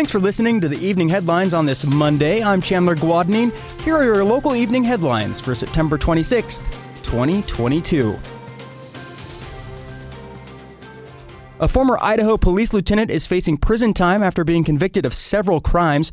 Thanks 0.00 0.12
for 0.12 0.18
listening 0.18 0.62
to 0.62 0.68
the 0.68 0.78
evening 0.78 1.10
headlines 1.10 1.52
on 1.52 1.66
this 1.66 1.84
Monday. 1.84 2.42
I'm 2.42 2.62
Chandler 2.62 2.96
Guadagnine. 2.96 3.52
Here 3.82 3.94
are 3.94 4.02
your 4.02 4.24
local 4.24 4.56
evening 4.56 4.82
headlines 4.82 5.42
for 5.42 5.54
September 5.54 5.98
26th, 5.98 6.64
2022. 7.02 8.16
A 11.60 11.68
former 11.68 11.98
Idaho 12.00 12.38
police 12.38 12.72
lieutenant 12.72 13.10
is 13.10 13.26
facing 13.26 13.58
prison 13.58 13.92
time 13.92 14.22
after 14.22 14.42
being 14.42 14.64
convicted 14.64 15.04
of 15.04 15.12
several 15.12 15.60
crimes. 15.60 16.12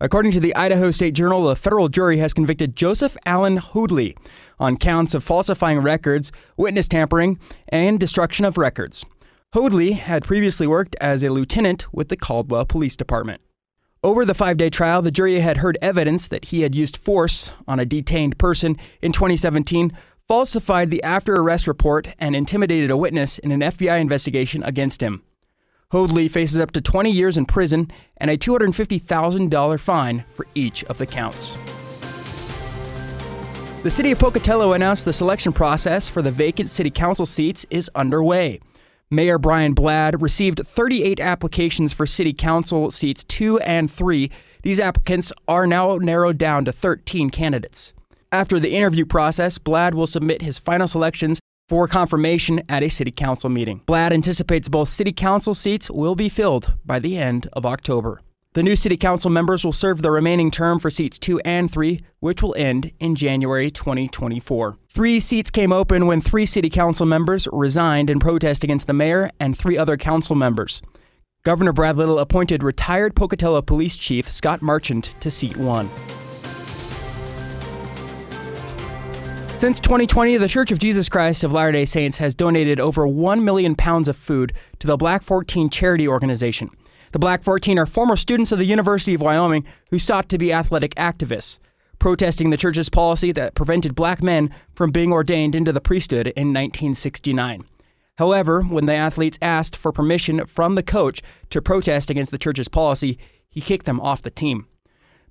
According 0.00 0.32
to 0.32 0.40
the 0.40 0.56
Idaho 0.56 0.90
State 0.90 1.14
Journal, 1.14 1.48
a 1.48 1.54
federal 1.54 1.88
jury 1.88 2.16
has 2.16 2.34
convicted 2.34 2.74
Joseph 2.74 3.16
Allen 3.24 3.58
Hoadley 3.58 4.16
on 4.58 4.76
counts 4.76 5.14
of 5.14 5.22
falsifying 5.22 5.78
records, 5.78 6.32
witness 6.56 6.88
tampering, 6.88 7.38
and 7.68 8.00
destruction 8.00 8.44
of 8.44 8.58
records. 8.58 9.06
Hoadley 9.54 9.92
had 9.92 10.24
previously 10.24 10.66
worked 10.66 10.94
as 11.00 11.22
a 11.22 11.30
lieutenant 11.30 11.86
with 11.90 12.10
the 12.10 12.18
Caldwell 12.18 12.66
Police 12.66 12.98
Department. 12.98 13.40
Over 14.04 14.26
the 14.26 14.34
five 14.34 14.58
day 14.58 14.68
trial, 14.68 15.00
the 15.00 15.10
jury 15.10 15.40
had 15.40 15.56
heard 15.56 15.78
evidence 15.80 16.28
that 16.28 16.46
he 16.46 16.60
had 16.60 16.74
used 16.74 16.98
force 16.98 17.54
on 17.66 17.80
a 17.80 17.86
detained 17.86 18.36
person 18.36 18.76
in 19.00 19.10
2017, 19.12 19.96
falsified 20.26 20.90
the 20.90 21.02
after 21.02 21.34
arrest 21.34 21.66
report, 21.66 22.08
and 22.18 22.36
intimidated 22.36 22.90
a 22.90 22.96
witness 22.98 23.38
in 23.38 23.50
an 23.50 23.60
FBI 23.60 23.98
investigation 23.98 24.62
against 24.64 25.02
him. 25.02 25.22
Hoadley 25.92 26.28
faces 26.28 26.58
up 26.58 26.70
to 26.72 26.82
20 26.82 27.10
years 27.10 27.38
in 27.38 27.46
prison 27.46 27.90
and 28.18 28.30
a 28.30 28.36
$250,000 28.36 29.80
fine 29.80 30.24
for 30.30 30.46
each 30.54 30.84
of 30.84 30.98
the 30.98 31.06
counts. 31.06 31.56
The 33.82 33.90
city 33.90 34.10
of 34.10 34.18
Pocatello 34.18 34.74
announced 34.74 35.06
the 35.06 35.12
selection 35.14 35.54
process 35.54 36.06
for 36.06 36.20
the 36.20 36.30
vacant 36.30 36.68
city 36.68 36.90
council 36.90 37.24
seats 37.24 37.64
is 37.70 37.90
underway. 37.94 38.60
Mayor 39.10 39.38
Brian 39.38 39.72
Blad 39.72 40.20
received 40.20 40.60
38 40.66 41.18
applications 41.18 41.94
for 41.94 42.06
city 42.06 42.34
council 42.34 42.90
seats 42.90 43.24
2 43.24 43.58
and 43.60 43.90
3. 43.90 44.30
These 44.62 44.80
applicants 44.80 45.32
are 45.46 45.66
now 45.66 45.96
narrowed 45.96 46.36
down 46.36 46.66
to 46.66 46.72
13 46.72 47.30
candidates. 47.30 47.94
After 48.30 48.60
the 48.60 48.74
interview 48.74 49.06
process, 49.06 49.56
Blad 49.56 49.94
will 49.94 50.06
submit 50.06 50.42
his 50.42 50.58
final 50.58 50.86
selections 50.86 51.40
for 51.70 51.88
confirmation 51.88 52.60
at 52.68 52.82
a 52.82 52.90
city 52.90 53.10
council 53.10 53.48
meeting. 53.48 53.80
Blad 53.86 54.12
anticipates 54.12 54.68
both 54.68 54.90
city 54.90 55.12
council 55.12 55.54
seats 55.54 55.90
will 55.90 56.14
be 56.14 56.28
filled 56.28 56.74
by 56.84 56.98
the 56.98 57.16
end 57.16 57.48
of 57.54 57.64
October. 57.64 58.20
The 58.58 58.64
new 58.64 58.74
city 58.74 58.96
council 58.96 59.30
members 59.30 59.64
will 59.64 59.72
serve 59.72 60.02
the 60.02 60.10
remaining 60.10 60.50
term 60.50 60.80
for 60.80 60.90
seats 60.90 61.16
2 61.20 61.38
and 61.44 61.70
3, 61.70 62.00
which 62.18 62.42
will 62.42 62.56
end 62.56 62.90
in 62.98 63.14
January 63.14 63.70
2024. 63.70 64.76
Three 64.88 65.20
seats 65.20 65.48
came 65.48 65.72
open 65.72 66.08
when 66.08 66.20
three 66.20 66.44
city 66.44 66.68
council 66.68 67.06
members 67.06 67.46
resigned 67.52 68.10
in 68.10 68.18
protest 68.18 68.64
against 68.64 68.88
the 68.88 68.92
mayor 68.92 69.30
and 69.38 69.56
three 69.56 69.78
other 69.78 69.96
council 69.96 70.34
members. 70.34 70.82
Governor 71.44 71.72
Brad 71.72 71.96
Little 71.96 72.18
appointed 72.18 72.64
retired 72.64 73.14
Pocatello 73.14 73.62
Police 73.62 73.96
Chief 73.96 74.28
Scott 74.28 74.60
Marchant 74.60 75.14
to 75.20 75.30
seat 75.30 75.56
1. 75.56 75.88
Since 79.56 79.78
2020, 79.78 80.36
the 80.36 80.48
Church 80.48 80.72
of 80.72 80.80
Jesus 80.80 81.08
Christ 81.08 81.44
of 81.44 81.52
Latter 81.52 81.70
day 81.70 81.84
Saints 81.84 82.16
has 82.16 82.34
donated 82.34 82.80
over 82.80 83.06
1 83.06 83.44
million 83.44 83.76
pounds 83.76 84.08
of 84.08 84.16
food 84.16 84.52
to 84.80 84.88
the 84.88 84.96
Black 84.96 85.22
14 85.22 85.70
charity 85.70 86.08
organization. 86.08 86.70
The 87.12 87.18
Black 87.18 87.42
14 87.42 87.78
are 87.78 87.86
former 87.86 88.16
students 88.16 88.52
of 88.52 88.58
the 88.58 88.64
University 88.64 89.14
of 89.14 89.22
Wyoming 89.22 89.64
who 89.90 89.98
sought 89.98 90.28
to 90.28 90.38
be 90.38 90.52
athletic 90.52 90.94
activists, 90.96 91.58
protesting 91.98 92.50
the 92.50 92.56
church's 92.56 92.88
policy 92.88 93.32
that 93.32 93.54
prevented 93.54 93.94
black 93.94 94.22
men 94.22 94.54
from 94.74 94.90
being 94.90 95.12
ordained 95.12 95.54
into 95.54 95.72
the 95.72 95.80
priesthood 95.80 96.28
in 96.28 96.48
1969. 96.48 97.64
However, 98.18 98.62
when 98.62 98.86
the 98.86 98.94
athletes 98.94 99.38
asked 99.40 99.76
for 99.76 99.92
permission 99.92 100.44
from 100.46 100.74
the 100.74 100.82
coach 100.82 101.22
to 101.50 101.62
protest 101.62 102.10
against 102.10 102.30
the 102.30 102.38
church's 102.38 102.68
policy, 102.68 103.18
he 103.48 103.60
kicked 103.60 103.86
them 103.86 104.00
off 104.00 104.22
the 104.22 104.30
team. 104.30 104.66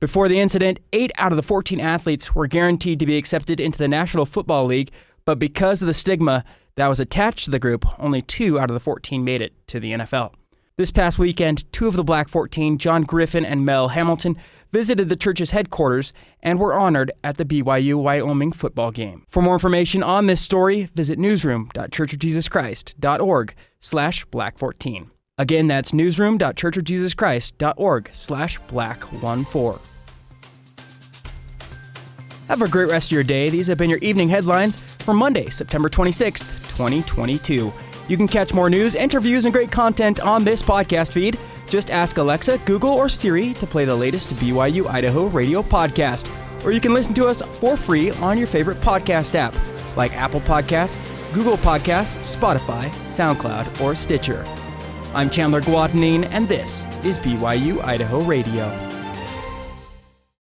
Before 0.00 0.28
the 0.28 0.38
incident, 0.38 0.80
eight 0.92 1.10
out 1.16 1.32
of 1.32 1.36
the 1.36 1.42
14 1.42 1.80
athletes 1.80 2.34
were 2.34 2.46
guaranteed 2.46 2.98
to 3.00 3.06
be 3.06 3.16
accepted 3.16 3.58
into 3.58 3.78
the 3.78 3.88
National 3.88 4.26
Football 4.26 4.66
League, 4.66 4.90
but 5.24 5.38
because 5.38 5.80
of 5.80 5.86
the 5.86 5.94
stigma 5.94 6.44
that 6.76 6.88
was 6.88 7.00
attached 7.00 7.46
to 7.46 7.50
the 7.50 7.58
group, 7.58 7.86
only 7.98 8.20
two 8.20 8.60
out 8.60 8.70
of 8.70 8.74
the 8.74 8.80
14 8.80 9.24
made 9.24 9.40
it 9.40 9.54
to 9.68 9.80
the 9.80 9.92
NFL. 9.92 10.34
This 10.76 10.90
past 10.90 11.20
weekend, 11.20 11.72
two 11.72 11.86
of 11.86 11.94
the 11.94 12.02
Black 12.02 12.28
14, 12.28 12.78
John 12.78 13.04
Griffin 13.04 13.44
and 13.44 13.64
Mel 13.64 13.90
Hamilton, 13.90 14.36
visited 14.72 15.08
the 15.08 15.14
church's 15.14 15.52
headquarters 15.52 16.12
and 16.42 16.58
were 16.58 16.74
honored 16.74 17.12
at 17.22 17.36
the 17.36 17.44
BYU 17.44 17.94
Wyoming 17.94 18.50
football 18.50 18.90
game. 18.90 19.22
For 19.28 19.40
more 19.40 19.54
information 19.54 20.02
on 20.02 20.26
this 20.26 20.40
story, 20.40 20.88
visit 20.92 21.16
newsroom.churchofjesuschrist.org 21.16 23.54
slash 23.78 24.26
black14. 24.26 25.10
Again, 25.38 25.68
that's 25.68 25.94
newsroom.churchofjesuschrist.org 25.94 28.10
slash 28.12 28.60
black14. 28.62 29.80
Have 32.48 32.62
a 32.62 32.68
great 32.68 32.90
rest 32.90 33.06
of 33.08 33.12
your 33.12 33.22
day. 33.22 33.48
These 33.48 33.68
have 33.68 33.78
been 33.78 33.90
your 33.90 34.00
evening 34.00 34.28
headlines 34.28 34.76
for 34.76 35.14
Monday, 35.14 35.50
September 35.50 35.88
26th, 35.88 36.40
2022. 36.70 37.72
You 38.06 38.16
can 38.16 38.28
catch 38.28 38.52
more 38.52 38.68
news, 38.68 38.94
interviews, 38.94 39.46
and 39.46 39.54
great 39.54 39.72
content 39.72 40.20
on 40.20 40.44
this 40.44 40.62
podcast 40.62 41.12
feed. 41.12 41.38
Just 41.66 41.90
ask 41.90 42.18
Alexa, 42.18 42.58
Google, 42.58 42.92
or 42.92 43.08
Siri 43.08 43.54
to 43.54 43.66
play 43.66 43.84
the 43.84 43.96
latest 43.96 44.30
BYU 44.34 44.86
Idaho 44.86 45.26
radio 45.26 45.62
podcast. 45.62 46.30
Or 46.64 46.72
you 46.72 46.80
can 46.80 46.92
listen 46.92 47.14
to 47.14 47.26
us 47.26 47.42
for 47.42 47.76
free 47.76 48.10
on 48.12 48.36
your 48.36 48.46
favorite 48.46 48.80
podcast 48.80 49.34
app, 49.34 49.54
like 49.96 50.12
Apple 50.14 50.40
Podcasts, 50.40 50.98
Google 51.32 51.56
Podcasts, 51.56 52.36
Spotify, 52.36 52.88
SoundCloud, 53.04 53.80
or 53.80 53.94
Stitcher. 53.94 54.44
I'm 55.14 55.30
Chandler 55.30 55.60
Guadagnine, 55.62 56.28
and 56.30 56.48
this 56.48 56.86
is 57.04 57.18
BYU 57.18 57.82
Idaho 57.82 58.20
Radio. 58.22 58.93